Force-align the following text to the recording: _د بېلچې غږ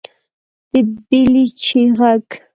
_د 0.71 0.87
بېلچې 1.07 1.81
غږ 1.97 2.27